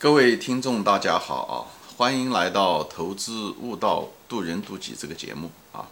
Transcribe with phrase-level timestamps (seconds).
[0.00, 1.68] 各位听众，大家好啊！
[1.98, 5.86] 欢迎来到《投资悟道，渡人渡己》这个节目啊！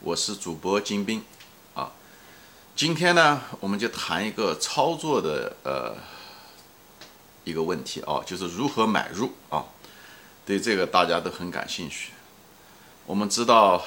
[0.00, 1.22] 我是主播金兵
[1.72, 1.92] 啊。
[2.74, 5.94] 今天呢，我们就谈一个操作的呃
[7.44, 9.66] 一个问题啊，就是如何买入啊。
[10.44, 12.10] 对这个大家都很感兴趣。
[13.06, 13.80] 我们知道，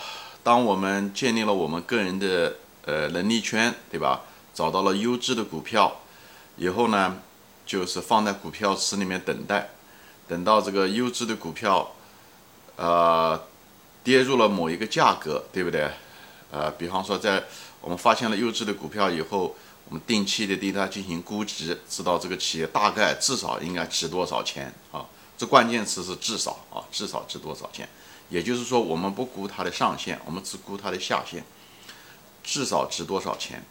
[0.44, 2.56] 当我们建立了我们个人的
[2.86, 4.22] 呃能力圈，对吧？
[4.54, 6.00] 找到了优质的股票
[6.56, 7.20] 以后呢？
[7.72, 9.70] 就是放在股票池里面等待，
[10.28, 11.90] 等到这个优质的股票，
[12.76, 13.42] 呃，
[14.04, 15.90] 跌入了某一个价格，对不对？
[16.52, 17.42] 呃，比方说在
[17.80, 19.56] 我们发现了优质的股票以后，
[19.88, 25.06] 我们定期的对它进行估值，知道这个企业大概至少应该值多少钱啊？
[25.38, 27.88] 这关键词是至少啊，至少值多少钱？
[28.28, 31.42] 也就是说，我们不估它的上限，我们只估它的下限，
[32.44, 33.64] 至少值多少钱？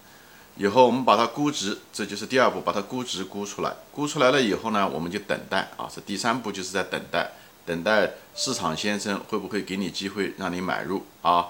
[0.60, 3.72] 以后我们把它估值，这就是第二步，把它估值估出来。
[3.90, 5.88] 估出来了以后呢，我们就等待啊。
[5.90, 7.30] 这第三步就是在等待，
[7.64, 11.46] 等待市场先生会不会给你机会让你买入啊？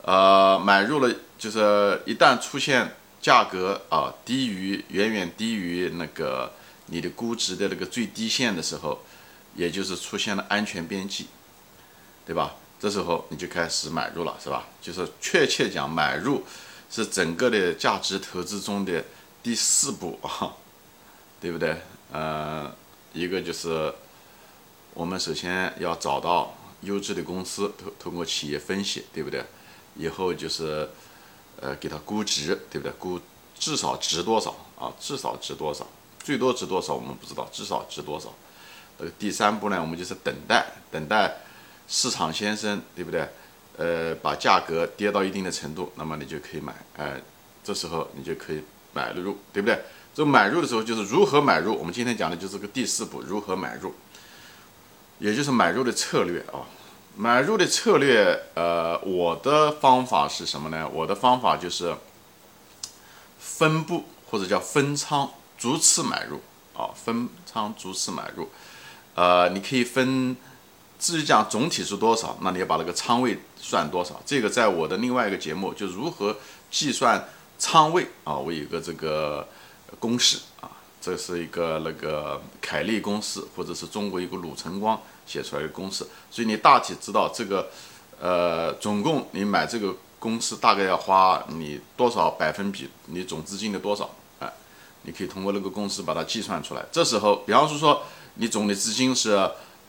[0.00, 6.50] 呃，买入了就是一旦出现价格啊低于远远低于那个
[6.86, 9.04] 你的估值的那个最低线的时候，
[9.56, 11.26] 也就是出现了安全边际，
[12.24, 12.54] 对吧？
[12.80, 14.64] 这时候你就开始买入了，是吧？
[14.80, 16.42] 就是确切讲买入。
[16.90, 19.04] 是整个的价值投资中的
[19.42, 20.56] 第四步啊，
[21.40, 21.76] 对不对？
[22.10, 22.74] 呃，
[23.12, 23.92] 一个就是
[24.94, 29.44] 我们首先要找到优质的公司，通通过企业分析，对不对？
[29.96, 30.88] 以后就是
[31.60, 32.92] 呃给它估值，对不对？
[32.98, 33.20] 估
[33.58, 34.92] 至少值多少啊？
[34.98, 35.86] 至少值多少？
[36.22, 38.32] 最多值多少我们不知道，至少值多少？
[38.98, 41.36] 呃，第三步呢，我们就是等待，等待
[41.86, 43.28] 市场先生，对不对？
[43.78, 47.14] 呃，把价格跌到一定的程度，那么你就可以买，哎，
[47.62, 48.60] 这时候你就可以
[48.92, 49.78] 买入，对不对？
[50.12, 53.94] 这买入的时候就是如何买入，我们今天讲的就是个第四步，如何买入，
[55.20, 56.66] 也就是买入的策略啊。
[57.16, 60.88] 买入的策略，呃，我的方法是什么呢？
[60.92, 61.94] 我的方法就是
[63.38, 66.40] 分布或者叫分仓逐次买入
[66.76, 68.50] 啊，分仓逐次买入，
[69.14, 70.36] 呃，你可以分。
[70.98, 74.20] 至于讲总体是多少，那你要把那个仓位算多少。
[74.26, 76.36] 这个在我的另外一个节目，就如何
[76.72, 79.46] 计算仓位啊，我有一个这个
[80.00, 80.68] 公式啊，
[81.00, 86.04] 这是一个那个凯利公式，或者是中国一个鲁晨光写出来的公式。
[86.32, 87.68] 所以你大体知道这个，
[88.20, 94.10] 呃，总共你买这个公司大概要花你多少百分比，你总资金的多少
[94.40, 94.52] 啊？
[95.02, 96.84] 你可以通过那个公式把它计算出来。
[96.90, 98.02] 这时候，比方说说
[98.34, 99.48] 你总的资金是。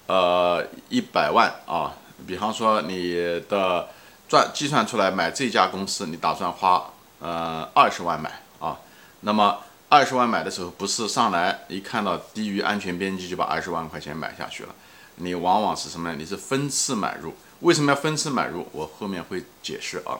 [0.10, 1.94] 呃，一百万啊，
[2.26, 3.14] 比方说你
[3.48, 3.88] 的
[4.28, 8.80] 赚计算出来买这家公司，你打算花呃二十万买啊，
[9.20, 14.70] 那么二十万买的时候，不是上来一看到低于安全边际就把二十万块钱买下去了，
[15.18, 16.16] 你往往是什么呢？
[16.18, 18.68] 你是分次买入，为什么要分次买入？
[18.72, 20.18] 我后面会解释啊。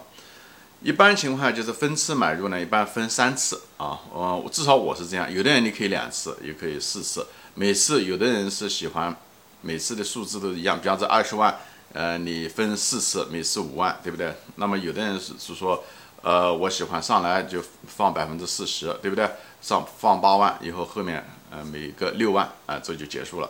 [0.84, 7.26] 一般情况下就是分次买入呢，一般分三次啊，呃，至少我是这样，有的人你可以两次，也可以四次，
[7.56, 9.18] 每次有的人是喜欢。
[9.62, 11.60] 每次的数字都一样，比方说二十万，
[11.92, 14.34] 呃，你分四次，每次五万，对不对？
[14.56, 15.84] 那么有的人是是说，
[16.22, 19.30] 呃，我喜欢上来就放百分之四十，对不对？
[19.62, 23.50] 上放八万以后，后面呃每个六万啊，这就结束了。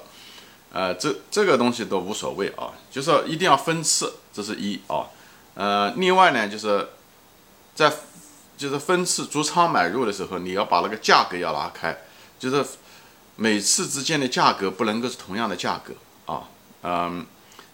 [0.72, 5.06] 呃，这这个东西都无所谓啊，就是一定要分次，这是一啊。
[5.54, 6.90] 呃，另外呢，就是
[7.76, 7.94] 在
[8.58, 11.96] 就是分次逐仓买入的时候，你要把那个价格要拉开，
[12.40, 12.66] 就是。
[13.42, 15.94] 每次之间的价格不能够是同样的价格
[16.26, 16.44] 啊，
[16.84, 17.26] 嗯，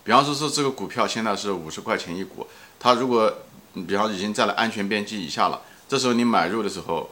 [0.03, 2.45] 比方说说这个股票现在是五十块钱一股，
[2.79, 3.33] 它如果
[3.87, 5.59] 比方已经在了安全边际以下了，
[5.89, 7.09] 这时候你买入的时候，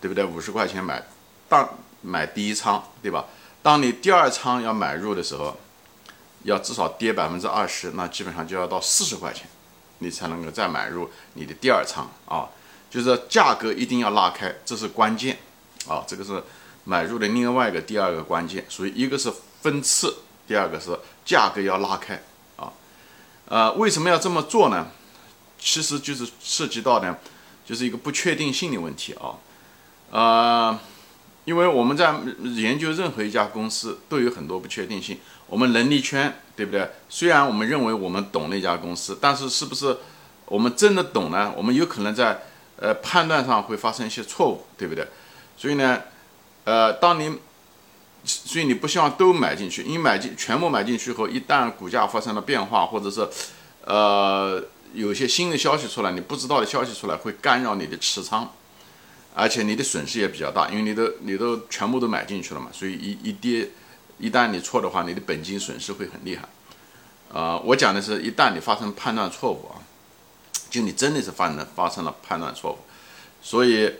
[0.00, 0.24] 对不对？
[0.24, 1.00] 五十块钱买，
[1.48, 1.68] 当
[2.00, 3.26] 买第一仓，对吧？
[3.62, 5.56] 当你第二仓要买入的时候，
[6.42, 9.46] 要至少跌百分之二十，那基本上就要到四十块钱，
[9.98, 12.48] 你才能够再买入你的第二仓啊，
[12.90, 15.38] 就是价格一定要拉开，这是关键
[15.86, 16.42] 啊，这个是。
[16.84, 20.16] 买入的另外一个第二个关键，所以一个是分次，
[20.48, 22.20] 第二个是价格要拉开
[22.56, 22.72] 啊。
[23.46, 24.88] 呃，为什么要这么做呢？
[25.60, 27.16] 其实就是涉及到呢，
[27.64, 29.38] 就是一个不确定性的问题啊。
[30.10, 30.78] 呃，
[31.44, 35.18] 因为我们在研究任何一家公司都有很多不确定性。
[35.46, 36.90] 我们能力圈对不对？
[37.08, 39.98] 虽然我们认为我们懂那家公司，但是是不是
[40.46, 41.52] 我们真的懂呢？
[41.56, 42.42] 我们有可能在
[42.76, 45.06] 呃判断上会发生一些错误，对不对？
[45.56, 46.02] 所以呢。
[46.64, 47.38] 呃，当你，
[48.24, 53.28] 所以你不希望都买进去，你买进全部买进去后，一旦股价发生了变化，或者是，
[53.84, 54.64] 呃，
[54.94, 58.52] 有些新的消息出来，你不知道的消息出来，会干扰你的持仓，
[59.34, 63.68] 而且你的损失也比较大，因为你都你都全部都买进去了嘛，所以一一跌，
[64.18, 66.48] 一旦你错的话，你的本金损失会很厉害。
[67.32, 69.80] 啊，我讲的是一旦你发生判断错误啊，
[70.70, 72.78] 就你真的是犯了发生了判断错误，
[73.42, 73.90] 所以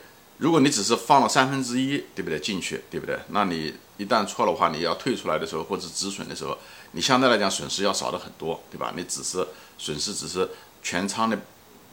[0.43, 3.17] 如果你只是放了三分之一，对不对进去，对不对？
[3.29, 6.59] 那你一旦错的话，你要退出来的时候或者止损的时候，
[6.91, 8.93] 你相对来讲损失要少的很多，对吧？
[8.97, 9.47] 你只是
[9.79, 10.51] 损失只是
[10.83, 11.39] 全仓的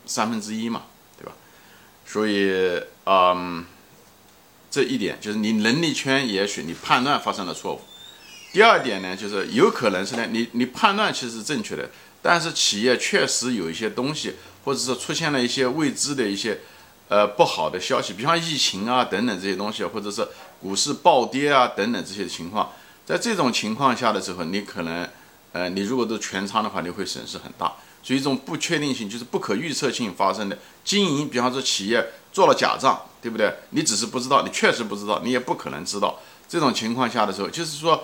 [0.08, 0.86] 三分之一嘛，
[1.16, 1.34] 对吧？
[2.08, 3.64] 所以，嗯，
[4.72, 7.82] 这一点就是你能力圈，也许你判断发生了错误。
[8.52, 11.88] 第二点呢，就是有可能是呢，你你判断其实是正确的，
[12.24, 14.34] 但是企业确实有一些东西，
[14.66, 16.62] 或者是出现了一些未知的一些
[17.10, 20.26] 呃不好的消息，比方疫情啊等等这些东西，或者是
[20.62, 22.72] 股市暴跌啊等等这些情况，
[23.06, 25.06] 在这种情况下的时候，你可能
[25.52, 27.74] 呃你如果都全仓的话，你会损失很大。
[28.02, 33.54] 所以这种不确定性就是不可预测性发生的经营，比方说企业做了假账，对不对？
[33.72, 36.18] 你只是不知道，你确实不知道，你也不可能知道。
[36.48, 38.04] 这种情况下的时候，就是说。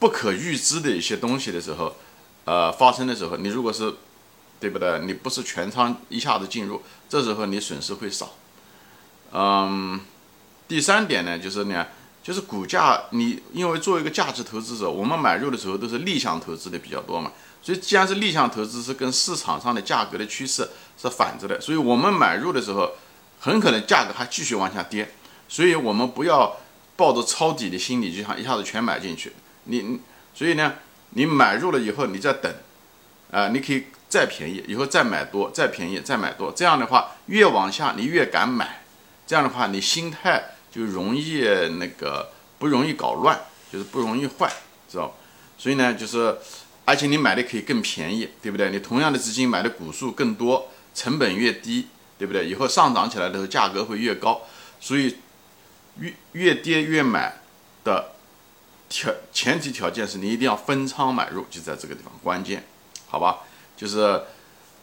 [0.00, 1.92] 不可预知的一些东西的时候，
[2.44, 3.92] 呃，发生的时候，你如果是，
[4.60, 5.00] 对不对？
[5.00, 8.34] 你不是全仓一下子进入，这时候你损失会少。
[9.32, 10.00] 嗯，
[10.66, 11.86] 第三点呢，就是呢，
[12.22, 17.32] 就是股价，你因为作为一个价值投资者，我们买入的时候都是逆向投资的比较多嘛，
[17.62, 22.92] 所以既然是逆向投资，是跟市场上的价格的趋势是反着的，所以我们买入的时候，
[23.38, 25.14] 很可能价格还继续往下跌，
[25.48, 26.56] 所以我们不要
[26.96, 29.32] 抱着抄底的心理，就想一下子全买进去。
[29.64, 30.00] 你，
[30.34, 30.74] 所以呢，
[31.10, 32.52] 你买入了以后，你再等，
[33.30, 38.82] 啊，你可以再便宜，以后再买多，再便宜，再买多，这样的话，越往下你越敢买，
[39.26, 41.42] 这样的话，你心态就容易
[41.78, 43.38] 那个不容易搞乱，
[43.72, 44.50] 就是不容易坏，
[44.88, 45.14] 知道
[45.58, 46.36] 所以呢，就是，
[46.84, 48.70] 而且你买的可以更便宜，对不对？
[48.70, 52.46] 你同样的资金买的股数更多，成本越低，对不对？
[52.46, 54.40] 以后上涨起来的时候价格会越高，
[54.80, 55.16] 所以
[55.98, 57.40] 越越跌越买
[57.84, 58.12] 的。
[58.90, 62.64] 条前提条件是你一定要分仓买入，就在这个地方关键，
[63.06, 63.40] 好吧？
[63.78, 64.22] 就是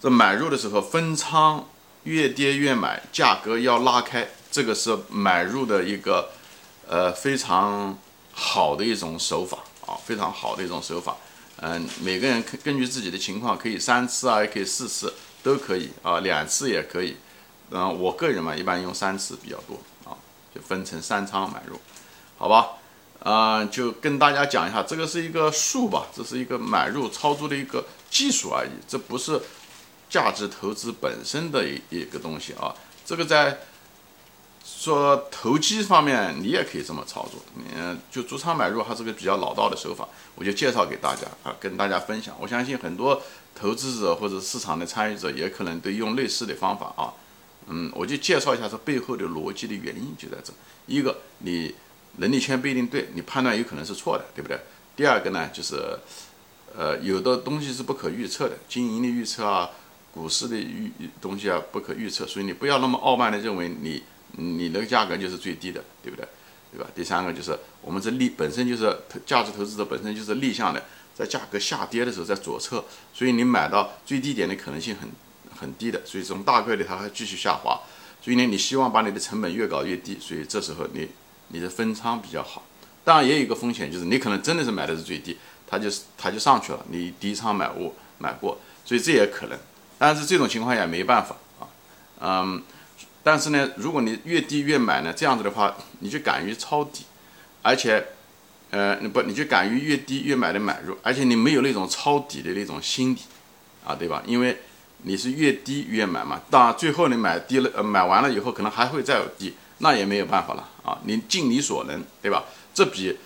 [0.02, 1.68] 这买入的时候分仓，
[2.04, 6.30] 越跌越买，价格要拉开，这个是买入的一个
[6.88, 7.98] 呃非常
[8.32, 11.18] 好的一种手法啊，非常好的一种手法。
[11.58, 15.14] 嗯，每个人根根据自己的情况，可以三次啊，也可以四次，
[15.44, 17.18] 都可以啊，两次也可以。
[17.72, 20.16] 嗯，我个人嘛，一般用三次比较多啊，
[20.54, 21.80] 就分成三仓买入，
[22.38, 22.74] 好吧？
[23.24, 27.84] 啊，就跟大家讲一下，这个是一个数吧，这是一个买入操作的一个
[28.16, 29.42] 技术而已，这不是
[30.10, 32.74] 价值投资本身的一一个东西啊。
[33.06, 33.60] 这个在
[34.64, 37.42] 说投机方面，你也可以这么操作。
[37.76, 42.34] 嗯，就逐仓买入，它是个比较老道的手法，我就介绍给大家啊，跟大家分享。
[42.40, 43.22] 我相信很多
[43.54, 47.12] 投资者或者市场的参与者也可能都用类似的方法啊。
[47.68, 50.54] 嗯，我就介绍一下这背后的逻辑的原因就在这。
[50.88, 51.76] 一个，你。
[52.18, 54.58] 能力圈不一定对，你判断有可能是错的，对不对？
[54.96, 56.00] 第二个呢，就是，
[56.78, 59.70] 呃，有的东西是不可预测的，经营的预测啊，
[60.14, 60.92] 股市的预
[61.22, 66.28] 东西啊不可预测，所以你不要那么傲慢的认为你你那个价格就是最低的，对不对？
[66.72, 66.88] 对吧？
[66.94, 68.96] 第三个就是我们这逆本身就是
[69.26, 70.84] 价值投资者本身就是逆向的，
[71.14, 72.84] 在价格下跌的时候在左侧，
[73.14, 75.10] 所以你买到最低点的可能性很
[75.58, 77.80] 很低的，所以这种大概率它还继续下滑，
[78.22, 81.08] 所以呢，你希望把你的成本越搞越低，所以这时候你。
[81.50, 82.66] 你的分仓比较好，
[83.04, 89.58] 当然也有一个风险，就是你可能真的是买的是最低，它就是它就上去了，你第一仓买过买过，所以这也可能。
[89.98, 91.68] 但是这种情况也没办法啊，
[92.22, 92.62] 嗯，
[93.24, 97.06] 但是呢，如果你越低越买呢，这样子的话，你就敢于抄底，
[97.62, 98.06] 而且，
[98.72, 103.20] 呃，你不，你就敢于越低越买的买入，而且你没有那种抄底的那种心理，
[103.86, 104.22] 啊，对吧？
[104.26, 104.60] 因为
[105.04, 109.56] 你是越低越买嘛，当然最后你买低了，呃，买完了以后可能还会再有低。
[109.80, 110.98] 那也没有办法了啊！
[111.04, 112.46] 你尽你所能，对吧？
[112.74, 113.18] 这比，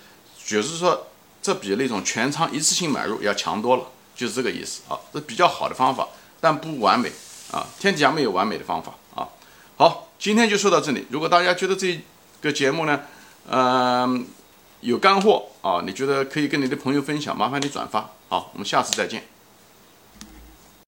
[0.44, 1.06] 就是说，
[1.42, 4.98] 这比那种全仓一次性买入要强多了，就是这个意思啊。
[5.12, 6.08] 这比较好的方法，
[6.40, 7.10] 但不完美
[7.50, 7.66] 啊。
[7.78, 9.28] 天底下没有完美的方法啊。
[9.76, 11.06] 好，今天就说到这里。
[11.10, 12.00] 如果大家觉得这
[12.42, 13.00] 个节目呢，
[13.48, 14.26] 嗯，
[14.80, 18.10] 有干货啊，你觉得可以跟你的朋友分享，麻烦你转发。
[18.28, 19.29] 好，我们下次再见。